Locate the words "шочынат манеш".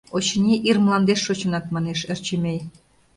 1.23-1.99